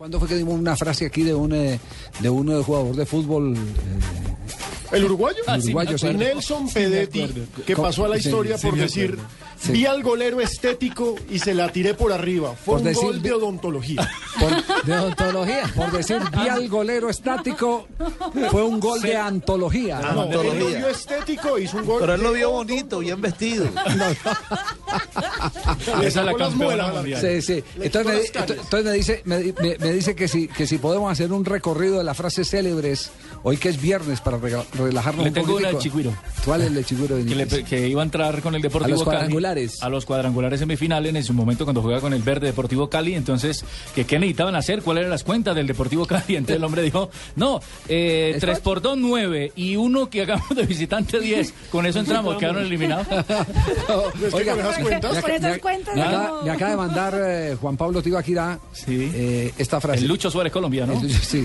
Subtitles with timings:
[0.00, 1.78] ¿Cuándo fue que dimos una frase aquí de un eh,
[2.20, 3.54] de de jugador de fútbol?
[3.54, 3.60] eh,
[4.92, 5.38] ¿El uruguayo?
[5.60, 5.74] Sí.
[6.14, 7.28] Nelson Pedetti,
[7.66, 9.18] que pasó a la historia sí, por decir,
[9.68, 12.54] vi al golero estético y se la tiré por arriba.
[12.54, 14.10] Fue Por un decir, gol de odontología.
[14.38, 15.70] por, de ontología.
[15.76, 17.86] Por decir, vi al golero estático,
[18.50, 20.00] fue un gol de antología.
[20.00, 22.00] No, él lo vio estético, hizo un gol.
[22.00, 23.66] Pero él lo vio bonito, bien vestido.
[26.00, 27.20] Le Esa es la campeona mundial.
[27.20, 27.64] Sí, sí.
[27.80, 31.32] Entonces, me, entonces me dice, me, me- me dice que si, que si podemos hacer
[31.32, 33.10] un recorrido de las frases célebres,
[33.42, 36.12] hoy que es viernes, para rega- relajarnos Le un tengo una de Chigüiro.
[36.44, 37.16] ¿Cuál es el de Chigüiro?
[37.16, 39.82] que, le- que iba a entrar con el Deportivo A los Cali, cuadrangulares.
[39.82, 43.64] a los cuadrangulares semifinales en su momento cuando juega con el Verde Deportivo Cali entonces
[43.94, 47.10] que qué necesitaban hacer cuáles eran las cuentas del Deportivo Cali entonces el hombre dijo
[47.36, 48.62] no eh, ¿Es 3 fácil?
[48.64, 53.06] por 2 9 y uno que hagamos de visitante 10 con eso entramos quedaron eliminados
[53.10, 56.08] Es que con esas cuentas, me, Con esas me- cuentas, me no.
[56.08, 59.10] acaba, me acaba de mandar eh, Juan Pablo Tibaquirá Sí.
[59.14, 60.00] eh, esta frase.
[60.00, 61.44] el Lucho Suárez colombiano El- sí.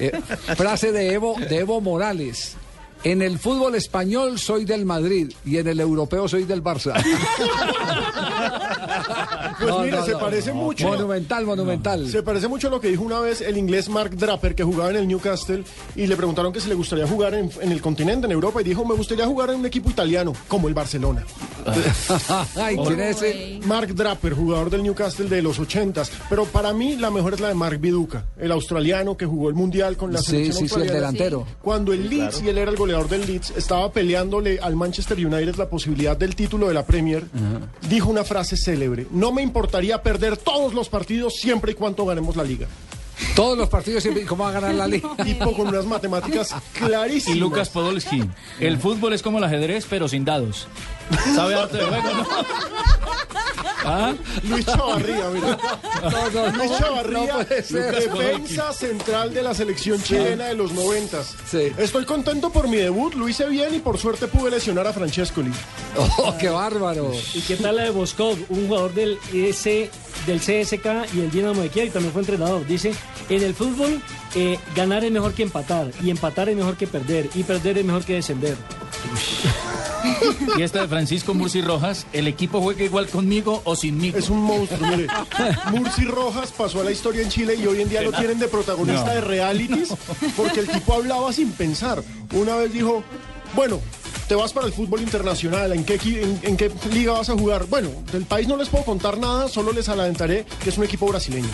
[0.00, 0.12] Eh,
[0.56, 2.56] frase de Evo, de Evo Morales.
[3.04, 6.94] En el fútbol español soy del Madrid y en el europeo soy del Barça.
[9.58, 10.18] Pues No, mire, no, se no.
[10.18, 10.88] parece mucho.
[10.88, 12.08] Monumental, monumental.
[12.08, 14.90] Se parece mucho a lo que dijo una vez el inglés Mark Draper, que jugaba
[14.90, 18.26] en el Newcastle, y le preguntaron que si le gustaría jugar en, en el continente,
[18.26, 21.24] en Europa, y dijo, me gustaría jugar en un equipo italiano, como el Barcelona.
[22.56, 23.60] Ay, ¿quién es ese?
[23.66, 27.48] Mark Draper, jugador del Newcastle de los 80s, pero para mí la mejor es la
[27.48, 30.74] de Mark Viduca, el australiano que jugó el Mundial con la Sí, selección sí, sí,
[30.74, 30.98] el australiana.
[31.12, 31.46] delantero.
[31.62, 35.54] Cuando el Leeds, y él era el goleador del Leeds, estaba peleándole al Manchester United
[35.56, 37.24] la posibilidad del título de la Premier,
[37.88, 42.36] dijo una frase célebre, no me importaría perder todos los partidos siempre y cuando ganemos
[42.36, 42.66] la liga.
[43.34, 44.22] Todos los partidos siempre.
[44.22, 45.10] ¿y ¿Cómo va a ganar la liga?
[45.24, 47.36] Tipo con unas matemáticas clarísimas.
[47.36, 48.24] y Lucas Podolski
[48.60, 50.66] el fútbol es como el ajedrez pero sin dados
[51.34, 52.26] sabe arte de juego ¿no?
[53.84, 54.14] ¿Ah?
[54.42, 55.58] Luis Chavarría, mira.
[56.02, 57.94] No, no, no, Luis Chavarría, no puede ser.
[57.94, 61.34] defensa central de la selección chilena de los noventas.
[61.50, 61.72] Sí.
[61.76, 65.52] Estoy contento por mi debut, lo hice bien y por suerte pude lesionar a Francescoli.
[65.96, 67.12] Oh, qué bárbaro.
[67.34, 69.64] ¿Y qué tal la de Boskov, un jugador del ES,
[70.26, 72.66] del CSK y el Dinamo de Kiev, también fue entrenador?
[72.66, 72.94] Dice,
[73.28, 74.00] en el fútbol
[74.34, 77.84] eh, ganar es mejor que empatar, y empatar es mejor que perder, y perder es
[77.84, 78.56] mejor que descender.
[80.58, 84.42] y esta de Francisco Murci Rojas el equipo juega igual conmigo o sinmigo Es un
[84.42, 85.06] monstruo, mire.
[85.70, 88.48] Murci Rojas pasó a la historia en Chile y hoy en día lo tienen de
[88.48, 89.14] protagonista No.
[89.14, 89.94] de realities
[90.36, 92.02] porque el tipo hablaba sin pensar.
[92.32, 93.02] Una vez dijo,
[93.54, 93.80] bueno,
[94.28, 97.66] te vas para el fútbol internacional, ¿en qué, en, en qué liga vas a jugar?
[97.66, 101.06] Bueno, del país no les puedo contar nada, solo les adelantaré que es un equipo
[101.06, 101.48] brasileño.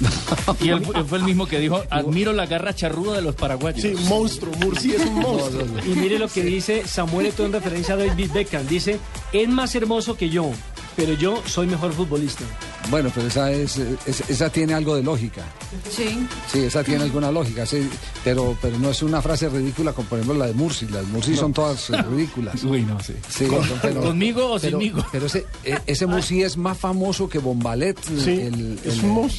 [0.60, 3.80] Y él, él fue el mismo que dijo, admiro la garra charruda de los paraguayos.
[3.82, 5.66] Sí, monstruo, Murci es un monstruo.
[5.84, 8.66] Y mire lo que dice Samuel Eto'o en referencia a David Beckham.
[8.66, 8.98] Dice,
[9.32, 10.50] es más hermoso que yo,
[10.96, 12.44] pero yo soy mejor futbolista.
[12.90, 15.42] Bueno, pero esa, es, es- esa tiene algo de lógica.
[15.90, 16.26] Sí.
[16.52, 17.88] Sí, esa tiene alguna lógica, sí,
[18.22, 20.86] pero, pero no es una frase ridícula como por ejemplo la de Mursi.
[20.88, 22.62] Las Mursi son todas eh, ridículas.
[22.64, 23.14] Uy, no, sí.
[23.28, 23.46] Sí,
[23.82, 25.04] pero- ¿Conmigo o pero, sinmigo?
[25.10, 28.78] Pero ese, e- ese Mursi es más famoso que Bombalet, Sí, el,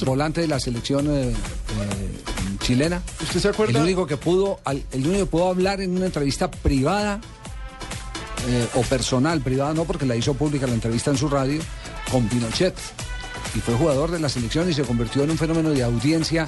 [0.05, 1.35] volante de la selección eh, eh,
[2.61, 3.01] chilena.
[3.21, 3.79] ¿Usted se acuerda?
[3.79, 7.21] El único que pudo, al- el único que pudo hablar en una entrevista privada
[8.49, 11.61] eh, o personal, privada no, porque la hizo pública la entrevista en su radio,
[12.11, 12.75] con Pinochet.
[13.55, 16.47] Y fue jugador de la selección y se convirtió en un fenómeno de audiencia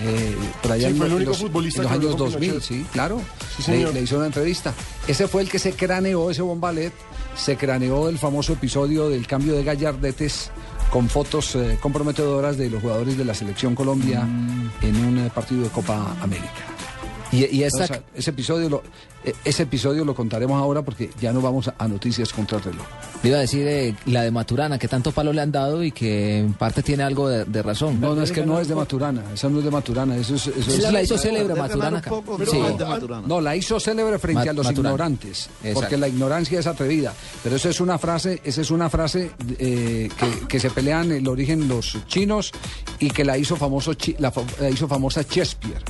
[0.00, 2.08] eh, por allá Sí, en, fue el los- único los, futbolista en los que habló
[2.08, 2.68] años con 2000, Pinochet.
[2.68, 3.20] sí, claro.
[3.56, 3.94] Sí, le, señor.
[3.94, 4.74] le hizo una entrevista.
[5.06, 6.92] Ese fue el que se craneó, ese bombalet,
[7.36, 10.50] se craneó el famoso episodio del cambio de gallardetes
[10.90, 14.70] con fotos eh, comprometedoras de los jugadores de la selección Colombia Mm.
[14.82, 16.69] en un eh, partido de Copa América.
[17.32, 18.82] Y, y ese episodio lo
[19.24, 22.64] eh, ese episodio lo contaremos ahora porque ya no vamos a, a noticias contra el
[22.64, 22.86] reloj.
[23.22, 25.92] le iba a decir eh, la de Maturana, que tanto palo le han dado y
[25.92, 28.00] que en parte tiene algo de, de razón.
[28.00, 30.46] No, no es que no es de Maturana, esa no es de Maturana, eso es,
[30.48, 32.02] eso Esa es- la hizo célebre Maturana.
[32.02, 32.58] Pero Sí.
[32.60, 34.88] an- No, la hizo célebre frente Ma- a los Maturana.
[34.94, 35.80] ignorantes, Exacto.
[35.80, 37.12] porque la ignorancia es atrevida.
[37.44, 41.28] Pero eso es una frase, esa es una frase eh, que, que se pelean el
[41.28, 42.50] origen los chinos
[42.98, 45.82] y que la hizo famoso la, la hizo famosa Shakespeare.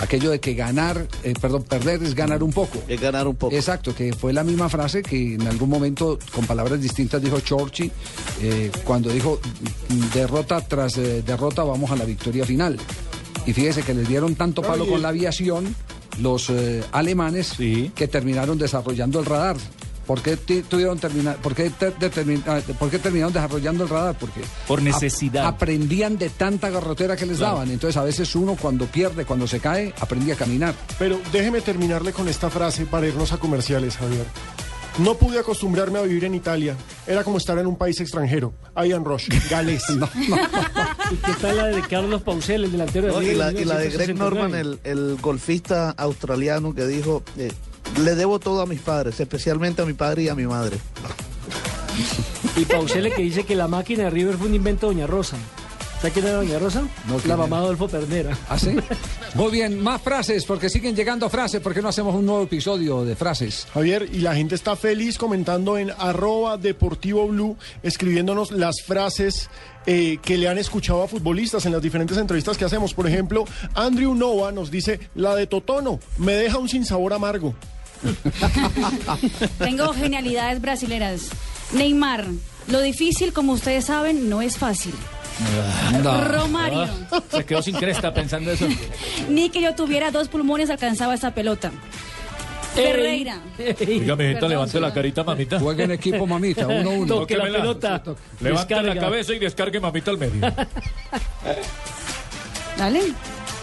[0.00, 2.82] Aquello de que ganar, eh, perdón, perder es ganar un poco.
[2.88, 3.54] Es ganar un poco.
[3.54, 7.90] Exacto, que fue la misma frase que en algún momento, con palabras distintas, dijo Churchill
[8.42, 9.40] eh, cuando dijo
[10.12, 12.78] derrota tras eh, derrota vamos a la victoria final.
[13.46, 15.74] Y fíjese que les dieron tanto palo con la aviación
[16.20, 17.90] los eh, alemanes Sí.
[17.94, 19.56] que terminaron desarrollando el radar.
[20.06, 24.16] ¿Por qué tuvieron terminar, por qué te- determin- ah, por qué terminaron desarrollando el radar?
[24.18, 25.46] Porque Por necesidad.
[25.46, 27.70] ap- aprendían de tanta garrotera que les daban.
[27.70, 30.74] Entonces a veces uno cuando pierde, cuando se cae, aprendí a caminar.
[30.98, 34.24] Pero déjeme terminarle con esta frase para irnos a comerciales, Javier.
[34.98, 36.76] No pude acostumbrarme a vivir en Italia.
[37.04, 38.54] Era como estar en un país extranjero.
[38.76, 39.82] Ian Rush, galés.
[39.90, 43.64] ¿Y qué tal la de Carlos Pausel, el delantero de No, y, la, en y
[43.64, 44.14] la de Greg 1969?
[44.18, 47.50] Norman, el, el golfista australiano que dijo, eh,
[48.02, 50.78] le debo todo a mis padres, especialmente a mi padre y a mi madre.
[52.56, 55.36] Y Pausele que dice que la máquina de River fue un invento de Doña Rosa.
[55.96, 56.82] ¿Sabe quién era Doña Rosa?
[57.08, 58.36] No, ¿quién la mamá de Adolfo Pernera.
[58.48, 58.76] ¿Ah, sí?
[59.34, 61.60] Muy bien, más frases, porque siguen llegando frases.
[61.60, 63.66] ¿Por qué no hacemos un nuevo episodio de frases?
[63.72, 69.48] Javier, y la gente está feliz comentando en arroba deportivo blue, escribiéndonos las frases
[69.86, 72.94] eh, que le han escuchado a futbolistas en las diferentes entrevistas que hacemos.
[72.94, 73.44] Por ejemplo,
[73.74, 77.54] Andrew Nova nos dice, la de Totono, me deja un sinsabor amargo.
[79.58, 81.28] Tengo genialidades brasileras.
[81.72, 82.26] Neymar,
[82.68, 84.94] lo difícil, como ustedes saben, no es fácil.
[86.02, 86.88] Romario,
[87.30, 88.66] Se quedó sin cresta pensando eso.
[89.28, 91.72] ni que yo tuviera dos pulmones alcanzaba esa pelota.
[92.74, 93.38] Ferreira,
[93.86, 95.60] Oiga, mijita, levante la carita, mamita.
[95.60, 97.06] Juega en equipo, mamita, uno a uno.
[97.06, 97.60] Toque la Tóquemela.
[97.62, 98.02] pelota.
[98.40, 99.00] Levante la Descarga.
[99.00, 100.40] cabeza y descargue mamita al medio.
[102.76, 103.00] dale,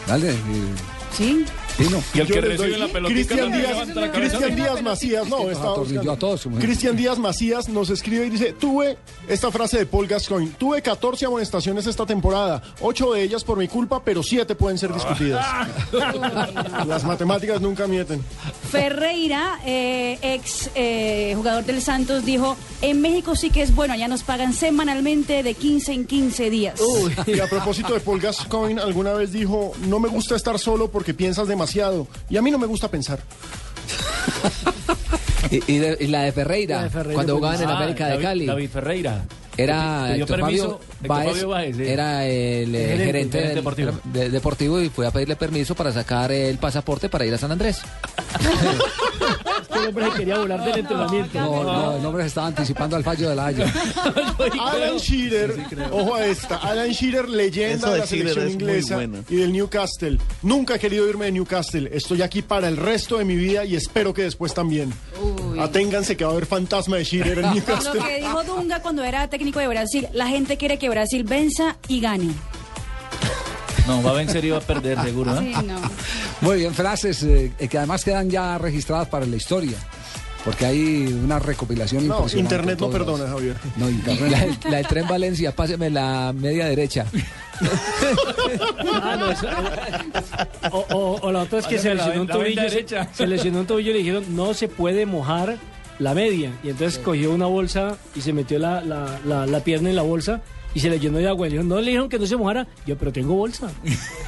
[0.07, 1.45] Dale, y- sí.
[1.77, 2.03] Pino.
[2.13, 4.11] Y el Yo que recibe la pelotita Cristian Díaz.
[4.13, 6.11] Cristian Díaz Macías, no, buscando.
[6.11, 6.47] a todos.
[6.59, 8.97] Cristian Díaz Macías nos escribe y dice, tuve
[9.27, 13.67] esta frase de Paul Gascoigne, tuve 14 amonestaciones esta temporada, 8 de ellas por mi
[13.67, 15.45] culpa, pero 7 pueden ser discutidas.
[16.87, 18.23] Las matemáticas nunca mienten.
[18.71, 24.07] Ferreira, eh, ex eh, jugador del Santos, dijo, en México sí que es bueno, allá
[24.07, 26.79] nos pagan semanalmente de 15 en 15 días.
[27.27, 31.13] Y a propósito de Paul Gascoigne, alguna vez dijo, no me gusta estar solo porque
[31.13, 33.19] piensas demasiado, y a mí no me gusta pensar.
[35.49, 37.77] Y, y de- y la de Ferreira, La de Ferreira cuando jugaba en el Ah,
[37.77, 38.45] América de David- Cali.
[38.45, 39.25] David Ferreira.
[39.57, 40.39] Era ¿Te dio Héctor?
[41.05, 43.91] Fabio era el Gerente, del- deportivo.
[44.05, 47.51] de- deportivo y fue a pedirle permiso para sacar el pasaporte para ir a San
[47.51, 47.79] Andrés.
[49.61, 51.39] Este hombre se quería volar del entrenamiento.
[51.39, 53.73] No, no, el hombre se estaba anticipando al fallo de la Haya.
[54.59, 55.55] Alan Shearer,
[55.91, 60.17] ojo a esta, Alan Shearer, leyenda de de la selección inglesa y del Newcastle.
[60.43, 61.89] Nunca he querido irme de Newcastle.
[61.93, 64.93] Estoy aquí para el resto de mi vida y espero que después también.
[65.59, 67.99] Aténganse que va a haber fantasma de Shearer en Lo Newcastle.
[68.01, 71.99] que dijo Dunga cuando era técnico de Brasil, la gente quiere que Brasil venza y
[71.99, 72.33] gane.
[73.87, 75.41] No, va a vencer y va a perder, seguro, ¿no?
[75.41, 75.81] Sí, no.
[76.41, 79.77] Muy bien, frases eh, que además quedan ya registradas para la historia.
[80.43, 82.55] Porque hay una recopilación No, impresionante.
[82.55, 83.55] internet no perdona, Javier.
[83.77, 84.59] No, La, internet.
[84.61, 87.05] del- la del tren Valencia, páseme la media derecha.
[89.03, 89.47] Ah, no, eso-
[90.71, 92.61] o, o- o la otra es que se la lesionó un la tobillo.
[93.13, 95.57] Se, lesionó un tobillo y le dijeron, no se puede mojar
[95.99, 96.51] la media.
[96.63, 100.01] Y entonces cogió una bolsa y se metió la, la- la- la pierna en la
[100.01, 100.41] bolsa
[100.73, 101.47] y se le llenó de agua.
[101.47, 102.67] Y le dijeron, no le dijeron que no se mojara.
[102.87, 103.69] Yo, pero tengo bolsa.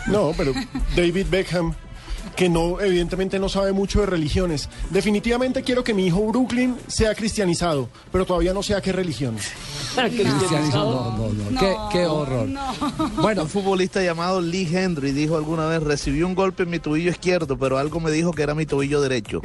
[0.08, 0.54] No, pero
[0.96, 1.74] David Beckham,
[2.36, 4.70] que no, evidentemente no sabe mucho de religiones.
[4.90, 9.36] Definitivamente quiero que mi hijo Brooklyn sea cristianizado, pero todavía no sé a qué religión.
[9.96, 11.60] Cristianizado, no, no, no.
[11.60, 12.50] Qué, qué horror.
[13.22, 17.12] Bueno, un futbolista llamado Lee Henry dijo alguna vez, recibí un golpe en mi tobillo
[17.12, 19.42] izquierdo, pero algo me dijo que era mi tobillo derecho.